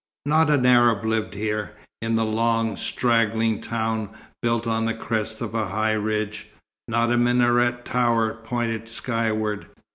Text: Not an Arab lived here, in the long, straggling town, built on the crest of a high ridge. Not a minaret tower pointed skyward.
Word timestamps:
Not 0.25 0.49
an 0.49 0.65
Arab 0.65 1.05
lived 1.05 1.35
here, 1.35 1.73
in 2.01 2.15
the 2.15 2.25
long, 2.25 2.75
straggling 2.75 3.61
town, 3.61 4.09
built 4.41 4.65
on 4.65 4.85
the 4.85 4.95
crest 4.95 5.41
of 5.41 5.53
a 5.53 5.67
high 5.67 5.93
ridge. 5.93 6.47
Not 6.87 7.11
a 7.11 7.17
minaret 7.17 7.85
tower 7.85 8.33
pointed 8.33 8.89
skyward. 8.89 9.67